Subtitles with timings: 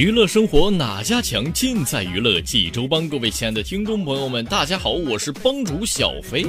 [0.00, 1.52] 娱乐生活哪家强？
[1.52, 3.06] 尽在娱乐济州帮。
[3.06, 6.42] 各位亲爱的听众朋友们，大家好，我是帮主小飞。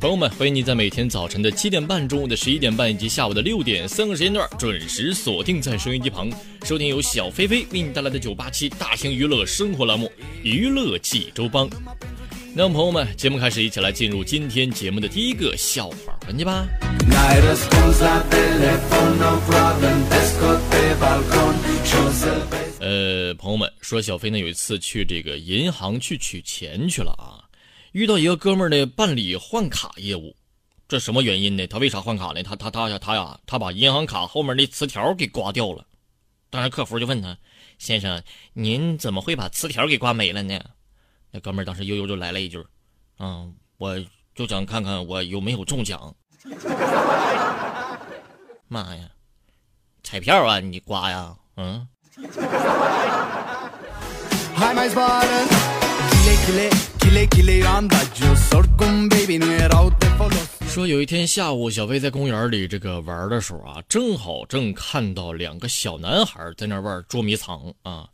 [0.00, 6.30] 朋友们，欢迎你在每天早晨的七点半、中午的十一点半以及下午的六点三个时间段准时锁定在收音机旁，
[6.64, 10.06] 收听由小飞飞为你带来的九八七大型娱乐生活栏目
[10.42, 11.68] 《娱乐济州帮》。
[12.58, 16.66] 那么，朋友们，节目开始，一起来进入今天节目的第一个笑话环节吧。
[22.80, 27.44] 呃，朋友们说，小飞呢有一次去这个银行去取钱去了啊，
[27.92, 30.34] 遇到一个哥们儿呢办理换卡业务，
[30.88, 31.66] 这什么原因呢？
[31.66, 32.42] 他为啥换卡呢？
[32.42, 35.86] 他他他呀他呀，他把银行卡后面的磁条给刮掉了。
[36.48, 37.36] 当时客服就问他，
[37.76, 38.22] 先生，
[38.54, 40.58] 您怎么会把磁条给刮没了呢？
[41.30, 42.64] 那哥们儿当时悠悠就来了一句
[43.18, 43.96] ：“嗯，我
[44.34, 46.14] 就想看看我有没有中奖。
[48.68, 49.08] ”妈呀，
[50.02, 51.36] 彩票啊，你刮呀？
[51.56, 51.86] 嗯。
[60.68, 68.08] 说有一天下午，小飞在公园里这个玩的时候啊，正好正看到两个小男孩在那玩捉迷藏啊。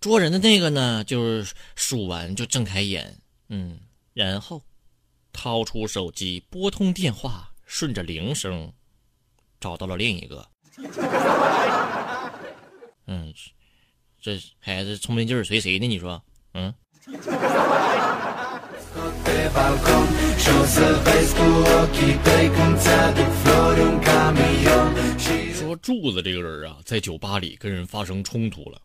[0.00, 3.18] 捉人的那个呢，就是数完就睁开眼，
[3.50, 3.78] 嗯，
[4.14, 4.62] 然后
[5.30, 8.72] 掏出手机拨通电话，顺着铃声
[9.60, 10.48] 找到了另一个。
[13.06, 13.34] 嗯，
[14.22, 15.86] 这孩子聪明劲儿随谁呢？
[15.86, 16.22] 你说，
[16.54, 16.72] 嗯？
[25.54, 28.80] 说柱子这个人啊，在酒吧里跟人发生冲突了。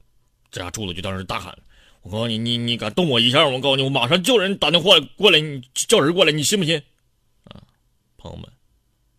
[0.56, 1.54] 这家柱子就当时大喊
[2.02, 6.82] ：“我告诉你，你你敢动我一下，我告诉你，我马上叫人打电话过来，你叫人过来，你信不信？”
[7.44, 7.62] 啊，
[8.16, 8.50] 朋友们，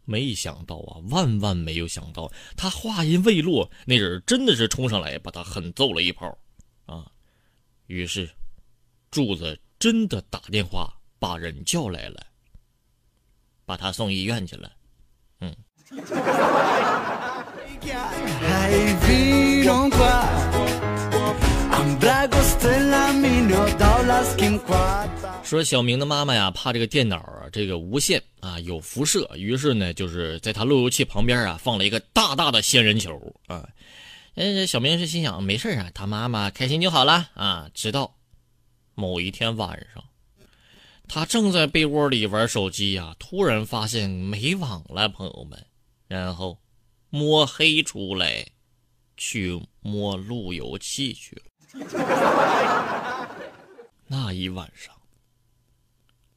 [0.06, 6.26] 没想到啊，万万没有想到，他话音未落，那人真的是冲上来把他狠揍了一炮，
[6.86, 7.04] 啊！
[7.88, 8.30] 于是，
[9.10, 12.26] 柱子真的打电话把人叫来了，
[13.66, 14.72] 把他送医院去了。
[15.40, 15.54] 嗯。
[25.42, 33.12] 说小明的妈妈呀，怕这个电脑啊，这个无线啊有辐射，于是呢，就是在他路由器旁边啊放了一个大大的仙人球
[33.46, 33.68] 啊。
[34.34, 37.70] 嗯，小明是心想没事啊，他妈妈开心就好了啊。
[37.72, 38.16] 直到
[38.94, 40.02] 某一天晚上，
[41.06, 45.64] 他正在被窝里玩手机呀，突然发现没网了，朋友们，
[46.08, 46.58] 然后
[47.08, 48.44] 摸黑出来
[49.16, 51.42] 去摸路由器去了。
[54.08, 54.94] 那一晚上，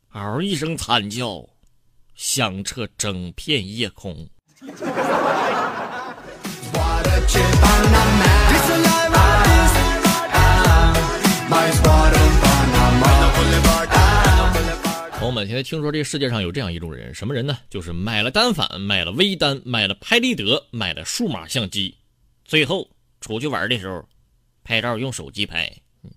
[0.09, 1.47] 嗷一声惨叫，
[2.16, 4.28] 响彻整片夜空。
[15.13, 17.57] 朋友们，现在听说这世界上有这样一种人，什么人呢？
[17.69, 21.95] 就是买了单反，买了微单，买了拍立得，买了数码相机，
[22.44, 22.89] 最后
[23.22, 24.03] 出去玩的时候。
[24.64, 25.72] 拍照用手机拍，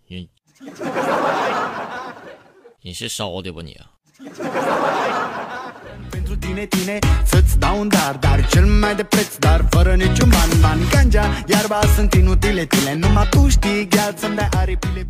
[0.07, 0.29] 你
[2.83, 3.79] 你是烧的吧你？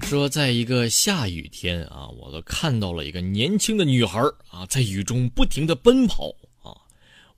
[0.02, 4.20] 说在一个下雨天啊，我都看到了一个年轻的女孩
[4.50, 6.28] 啊，在雨中不停的奔跑
[6.62, 6.76] 啊，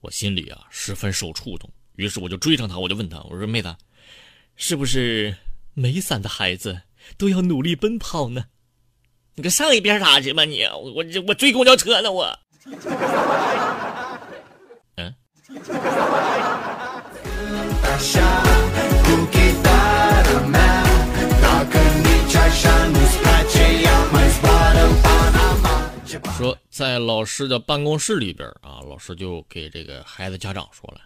[0.01, 3.75] 我心里啊十分受触动，于是我就追上她，我就问她，我说妹子，
[4.57, 5.35] 是不是？
[5.75, 6.83] 没伞的孩子
[7.19, 8.45] 都要努力奔跑呢，
[9.35, 10.63] 你个上一边啥去吧你！
[10.65, 12.39] 我我我追公交车呢我。
[14.97, 15.15] 嗯。
[26.39, 31.01] 说在老师的办公室里边啊，老师就给这个孩子家长说了：“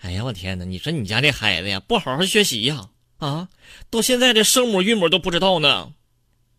[0.00, 0.64] 哎呀，我天哪！
[0.64, 2.88] 你说你家这孩子呀，不好好学习呀，啊，
[3.24, 3.48] 啊
[3.90, 5.92] 到现在这声母韵母都不知道呢。”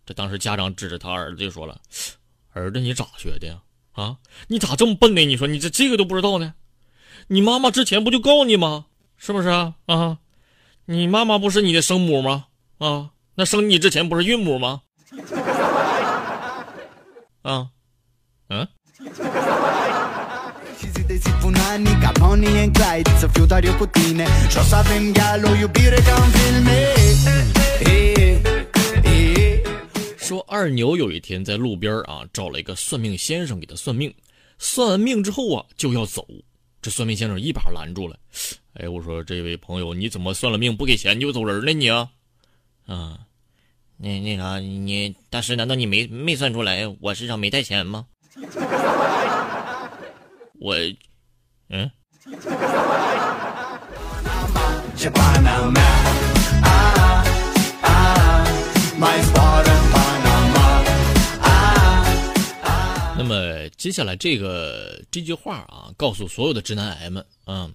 [0.05, 1.79] 这当时家长指着他儿子就说了
[2.53, 3.61] ：“儿子，你咋学的呀？
[3.93, 4.17] 啊，
[4.47, 5.25] 你咋这么笨呢？
[5.25, 6.53] 你说你这这个都不知道呢？
[7.27, 8.85] 你妈妈之前不就告你吗？
[9.17, 9.75] 是不是啊？
[9.85, 10.19] 啊，
[10.85, 12.47] 你妈妈不是你的生母吗？
[12.77, 14.81] 啊，那生你之前不是韵母吗？
[17.41, 17.69] 啊？”
[18.49, 18.67] 嗯。
[30.17, 34.13] 说二牛有一天在路边啊找了一个算命先生给他算命，
[34.57, 36.27] 算完命之后啊就要走，
[36.81, 38.17] 这算命先生一把拦住了。
[38.73, 42.09] 哎，我说这位朋友，你怎么算了命不给钱就走人了你啊？
[42.87, 43.19] 啊，
[43.97, 48.07] 那那啥，你大师难道你没没算出来我身上没带钱吗？
[50.65, 50.75] 我，
[51.69, 51.91] 嗯。
[63.15, 67.69] 那么接下来这个这句话啊，告诉所有的直男癌们啊，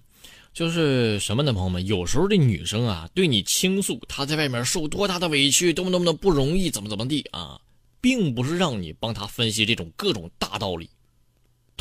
[0.53, 1.85] 就是什么呢，朋友们？
[1.85, 7.57] 有时候这女生啊，对你倾诉她在外面受多大的委屈，多么多么的不容易，怎么怎么地啊。
[8.01, 10.89] 并不是让你帮她分析这种各种大道理，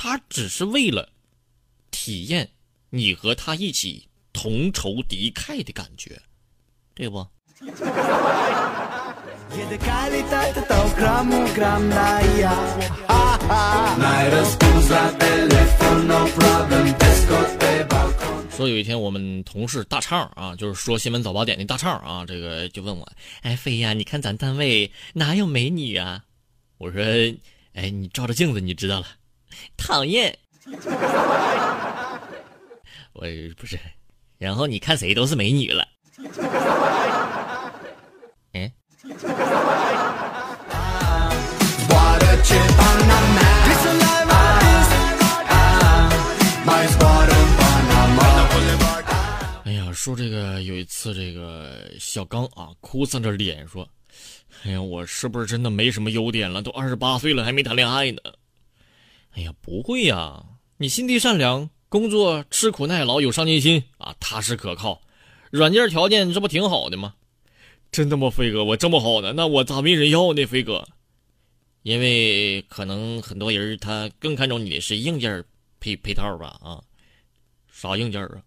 [0.03, 1.11] 他只是为了
[1.91, 2.49] 体验
[2.89, 6.19] 你和他一起同仇敌忾的感觉，
[6.95, 7.19] 对不？
[18.57, 23.07] 说有一天我们同事大畅啊，就是说新闻早八点的大畅啊，这个就问我，
[23.43, 26.25] 哎飞呀，你看咱单位哪有美女啊？
[26.79, 27.03] 我说，
[27.75, 29.07] 哎，你照照镜子你知道了。
[29.77, 30.37] 讨厌。
[33.13, 33.27] 我
[33.57, 33.79] 不是，
[34.39, 35.87] 然后你看谁都是美女了。
[38.53, 38.71] 哎呀。
[49.93, 53.87] 说这个有一次，这个小刚啊，哭丧着脸说
[54.65, 56.63] ：“哎呀，我是不是真的没什么优点了？
[56.63, 58.19] 都二十八岁了，还没谈恋爱呢。”
[59.33, 60.45] 哎呀，不会呀，
[60.79, 65.01] 你心地善良，工作吃苦耐劳，有上进心啊，踏实可靠，
[65.51, 67.15] 软件条件这不挺好的吗？
[67.93, 68.65] 真的吗，飞哥？
[68.65, 70.87] 我这么好呢，那我咋没人要呢，飞哥？
[71.83, 75.43] 因为可能很多人他更看重你的是硬件
[75.81, 76.59] 配配套吧？
[76.63, 76.83] 啊，
[77.73, 78.43] 啥硬件啊？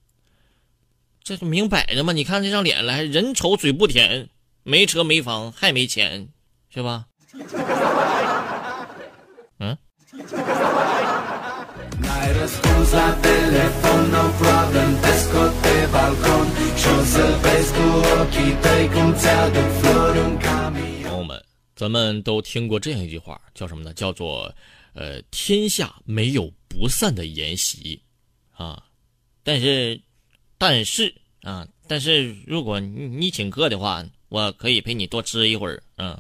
[1.24, 2.14] 这就明摆着嘛？
[2.14, 4.30] 你看这张脸来，人丑嘴不甜，
[4.64, 6.28] 没车没房还没钱，
[6.70, 7.08] 是吧？
[10.14, 10.22] 朋
[21.12, 21.44] 友们，
[21.76, 23.92] 咱们都听过这样一句话，叫什么呢？
[23.94, 24.54] 叫做
[24.94, 28.00] “呃，天下没有不散的筵席”，
[28.56, 28.84] 啊，
[29.44, 30.00] 但是。
[30.56, 36.18] 但是啊，但是如果你你请客的话，我可以陪你多吃一会儿，嗯。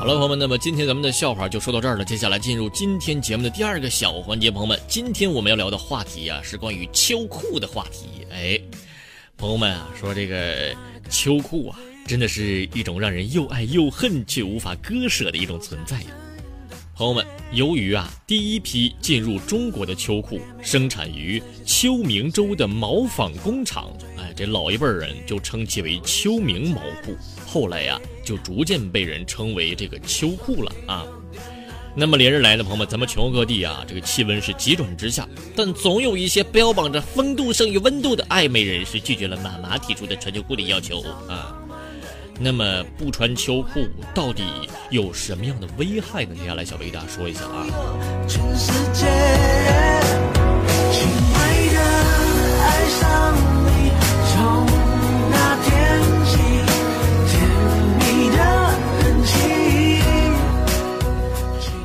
[0.00, 2.02] 好了，朋友们，那么今天咱们的笑话就说到这儿了。
[2.02, 8.26] 接下来进入今天节目的第二个小环节，朋友们，今天我们要聊的话题呀是关于秋裤的话题。
[8.30, 8.58] 哎，
[9.36, 10.74] 朋友们啊，说这个
[11.10, 16.06] 秋裤啊，真的是一种让人又爱又恨却无法割舍的一种存在呀。
[16.94, 27.14] 朋友们，由于啊，第一批进入中国的秋裤生产于秋明州的毛纺工厂，哎，这老一辈人就称其为秋明毛裤。
[27.52, 31.04] 后来呀，就逐渐被人称为这个秋裤了啊。
[31.96, 41.56] 那么连日来的，朋友们，咱们全国各地啊，这个气温是急转直下，但总有一些标榜着风度胜于温度的爱美人士拒绝了妈妈提出的穿秋裤的要求啊。
[42.38, 44.44] 那么不穿秋裤到底
[44.90, 46.36] 有什么样的危害呢？
[46.36, 47.66] 接下来小贝大家说一下啊。
[48.28, 50.39] 全世界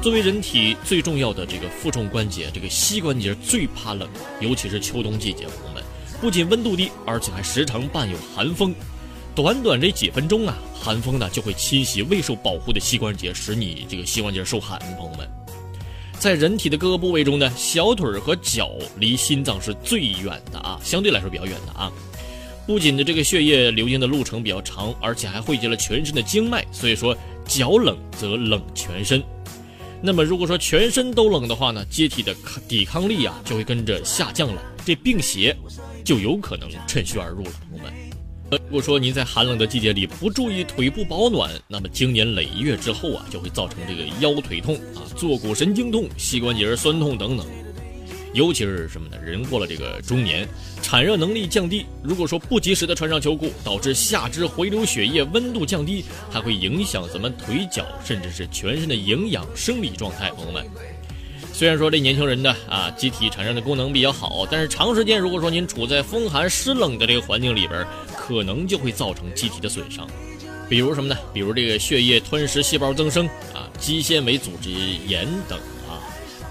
[0.05, 4.07] 作为人体最重要的这个负重关节，这个膝关节最怕冷，
[4.39, 5.83] 尤其是秋冬季节，朋友们，
[6.21, 8.71] 不仅温度低，而且还时常伴有寒风。
[9.33, 14.77] 短短这几分钟啊，寒风呢就会侵袭未受保护的膝关节，使你这个膝关节受寒。
[14.95, 15.27] 朋友们，
[16.19, 21.91] 在人体的各个部位中呢，小腿和脚离心脏是最远的啊，相对来说比较远的啊。
[22.67, 29.23] 不仅的这个血液流经的路程比较长，而且还汇集了全身的经脉，所以说脚冷则冷全身。
[30.05, 32.31] 那么如果说全身都冷的话呢，机体的
[32.67, 35.57] 抵抗力啊就会跟着下降了，这病邪
[36.03, 37.91] 就有可能趁虚而入了，朋友们。
[38.51, 47.47] 如果说您在寒冷的季节里不注意腿部保暖，那么经年累月之后啊，就会造成这个腰腿痛啊、坐骨神经痛、膝关节酸痛等等。
[48.35, 49.17] 尤其是什么呢？
[49.23, 50.45] 人过了这个中年，
[50.81, 51.85] 产热能力降低。
[52.03, 60.29] 如果说不及时的穿上秋裤，导致下肢回流血液，温度降低，还会影响咱们腿脚，甚至是全身的营养生理状态。
[60.31, 60.65] 朋友们，
[61.53, 67.87] 虽然说这年轻人的啊机体产生的功能比较好，但是长时间如果说您处在风寒湿冷的这个环境里边，
[68.17, 70.05] 可能就会造成机体的损伤。
[70.67, 71.17] 比如什么呢？
[71.33, 74.69] 比如这个血液吞噬细胞增生啊，肌纤维组织
[75.07, 75.57] 炎等。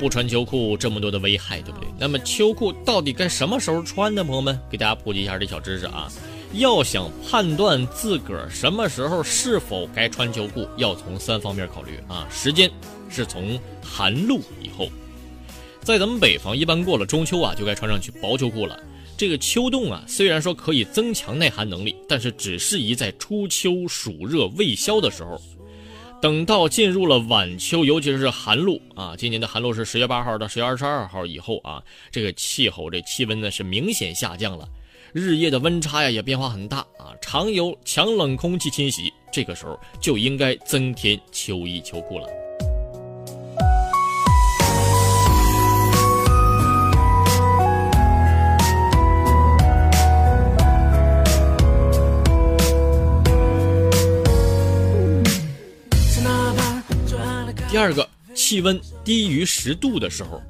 [0.00, 1.86] 不穿秋裤这么多的危害，对不对？
[1.98, 4.24] 那么秋裤到底该什么时候穿呢？
[4.24, 6.10] 朋友们，给大家普及一下这小知识啊。
[6.54, 12.26] 要想判断自个儿什么时候是否该穿秋裤，要从三方面考虑啊。
[12.30, 12.70] 时间
[13.10, 14.88] 是从寒露以后，
[15.82, 18.80] 在咱们北方，一般过了中秋啊，就该穿上去薄秋裤了。
[19.18, 25.38] 这个秋冻啊，虽然说可以增强耐寒能力，但是只适宜在初秋暑热未消的时候。
[26.20, 34.68] 等到进入了晚秋，尤其是寒露啊，今年的寒露是十月八号到十月二十二号以后啊，这个气候这气温呢是明显下降了，
[35.14, 42.39] 日夜的温差呀也变化很大啊，常有强冷空气侵袭，这个时候就应该增添秋衣秋裤了。
[57.80, 60.42] 二个，气温低于十度的时候，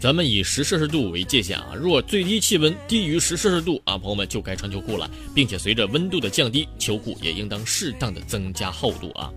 [0.00, 1.74] 咱们以十摄氏度为界限啊。
[1.74, 9.28] 若最低气温低于十摄氏度啊，朋友们就该穿秋裤了，并且随着温度的降低，秋裤也应当适当的增加厚度啊。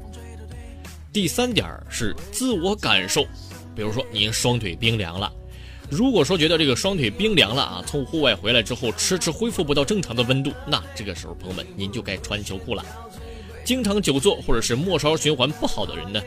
[1.12, 3.24] 第三点是自我感受，
[3.76, 5.34] 比如说您双腿冰凉了，
[5.90, 12.86] 如果说觉得这个双腿冰凉了啊，从户外回来之后迟迟恢复不到正常的温度，那这个时候朋友们您就该穿秋裤了。
[13.66, 16.22] 经常久坐或者是末梢循环不好的人呢？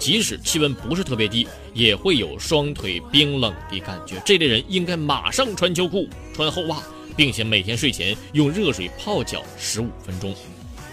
[0.00, 4.20] 即使气温不是特别低，也会有双腿冰冷的感觉。
[4.24, 6.82] 这类人应该马上穿秋裤、穿厚袜，
[7.14, 10.34] 并且每天睡前用热水泡脚十五分钟。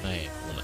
[0.03, 0.63] 哎，朋友们，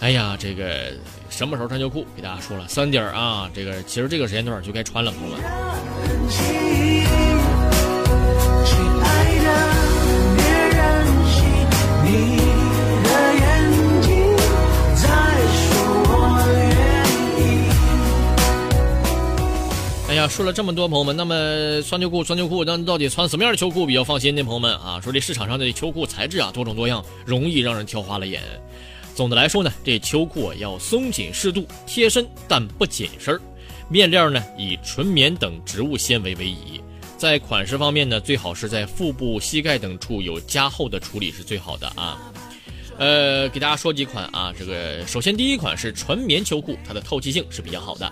[0.00, 0.92] 哎呀，这个
[1.30, 2.04] 什么时候穿秋裤？
[2.16, 3.48] 给大家说了三点啊。
[3.54, 5.42] 这个其实这个时间段就该穿了，朋友们。
[20.28, 24.42] 说了这么多，朋友们，那么穿秋裤，穿秋裤，那到底穿什么样的秋裤比较放心呢？
[24.42, 28.42] 朋友们啊，说这市场上的秋裤材质啊多种多样，容易让人挑花了眼。
[29.14, 33.38] 总的来说呢，这秋裤要松紧适度，贴身但不紧身
[33.88, 36.80] 面料呢以纯棉等植物纤维为宜。
[37.18, 42.18] 在款式方面呢，最好是在腹部、膝盖等处有加厚的处理是最好的啊。
[42.98, 48.10] 呃，给大家说几款啊，这个首先第一款是纯棉秋裤，它的透气性是比较好的。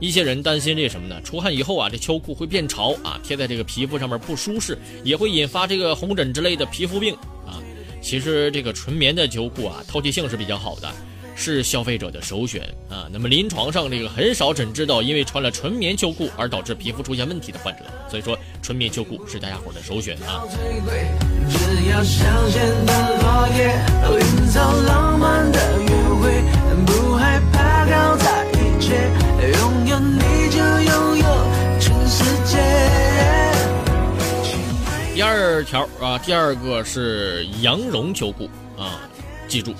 [0.00, 1.20] 一些人担心这什么呢？
[1.22, 7.14] 出汗以后啊，这秋裤会变潮啊，贴在这个皮肤上面不舒适，也会引发这个红疹之类的皮肤病
[7.46, 7.62] 啊。
[8.02, 10.92] 其实这个纯棉的秋裤啊，透气性是比较好的，
[11.34, 13.08] 是消费者的首选啊。
[13.10, 20.44] 那么临床上这个很少诊治到因为穿了纯棉秋裤而导致皮肤出现问题的患者，所以说纯棉秋裤是大家伙的首选啊。
[35.14, 39.00] 第二条啊，第二个是羊绒秋裤啊，
[39.48, 39.72] 记住，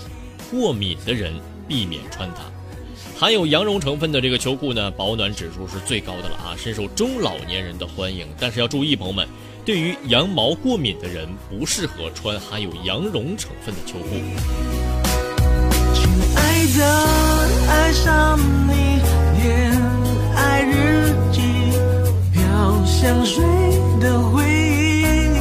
[0.51, 1.35] 过敏的人
[1.69, 2.43] 避免穿它。
[3.19, 8.27] 含有羊绒成分的这个秋裤呢，保暖指数是最高的了啊，深受中老年人的欢迎。
[8.39, 9.29] 但是要注意，朋友们，
[9.65, 14.09] 对于羊毛过敏的人，不适合穿含有羊绒成分的秋裤。
[15.95, 16.85] 亲爱的，
[17.71, 18.94] 爱上你，
[19.45, 19.71] 恋
[20.35, 21.43] 爱日记，
[22.87, 23.45] 香水
[24.01, 25.37] 的回忆。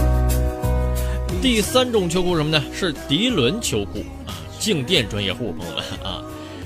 [1.42, 2.62] 第三种秋裤什么呢？
[2.74, 6.22] 是涤纶秋裤啊，静电专业户朋友们啊，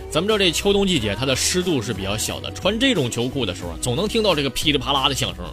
[0.10, 5.46] 咱们知道这秋冬季节它的湿度是比较小的，穿这种秋裤的时候，总能听到这个噼里啪啦的响声。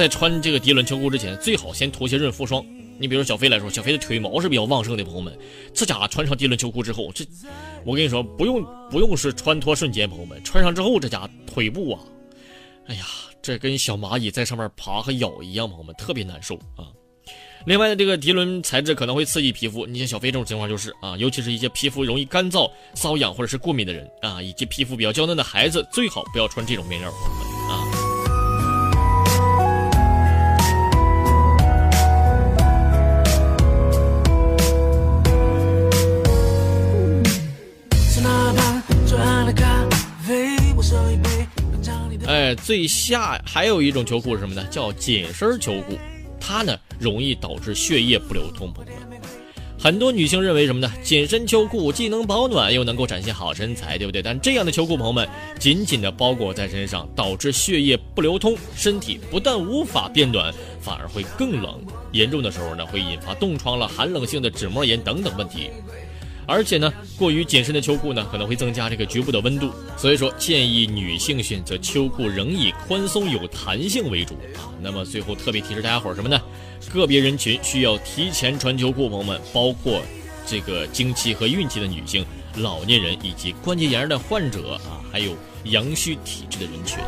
[0.00, 2.64] 在穿这个涤纶秋裤之前，最好先涂些润肤霜。
[2.98, 5.38] 你比如小飞来说，小飞的腿毛是比较旺盛的，朋友们，
[5.74, 7.22] 这家伙穿上涤纶秋裤之后，这
[7.84, 12.00] 我跟你说，不用不用是穿脱瞬间，朋友们，穿上之后，这家腿部啊，
[12.86, 13.04] 哎呀，
[13.42, 16.88] 这跟小蚂蚁在上面爬和咬一样，朋友们，特别难受啊。
[17.66, 28.09] 另外呢，这个涤纶材质可能会刺激皮肤，你像小飞这种情况就是啊，尤其是一些皮肤容易干燥、瘙痒或者是过敏的人啊，以及皮肤比较娇嫩的孩子，最好不要穿这种面料，朋友们啊。
[42.62, 44.64] 最下还有一种秋裤是什么呢？
[44.70, 45.98] 叫紧身秋裤。
[46.38, 49.18] 它呢容易导致血液不流通，朋友们。
[49.78, 50.92] 很多女性认为什么呢？
[51.02, 54.20] 紧身秋裤既能保暖又能够展现好身材，对不对？
[54.20, 55.26] 但这样的秋裤，朋友们
[55.58, 61.80] 紧紧的包裹在身上，导致血液不流通，身体不但无法变暖，反而会更冷。
[62.12, 65.70] 严重的时候呢，会引发冻疮了、寒冷性的脂膜炎等等问题。
[66.50, 74.66] 而且呢，过于紧身的秋裤呢，可能会增加这个局部的温度，所以说建议女性选择秋裤仍以宽松有弹性为主啊。
[74.82, 76.40] 那么最后特别提示大家伙什么呢？
[76.92, 80.02] 个别人群需要提前穿秋裤，朋友们，包括
[80.44, 82.26] 这个经期和孕期的女性、
[82.56, 86.98] 老年人以及关节炎的患者啊，还有阳虚体质的人群。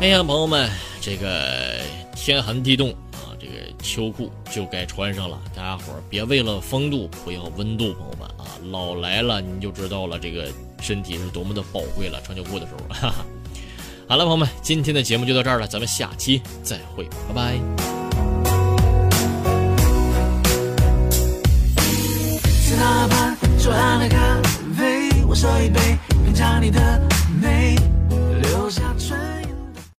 [0.00, 1.80] 哎呀，朋友们，这个
[2.14, 3.52] 天寒地冻啊，这个
[3.82, 5.36] 秋裤就该穿上了。
[5.56, 12.20] 大家伙儿别为了风度不要温度，朋友们啊，老来了你就知道了，这个身体是多么的宝贵了。
[12.22, 13.26] 穿秋裤的时候，哈哈。
[14.08, 17.58] 好了，朋友们，今天的节目就到这儿了，咱们下期再会，拜拜。
[22.78, 24.40] 哪怕做咖
[24.76, 27.02] 啡，我一杯，品尝你的
[27.42, 27.76] 美。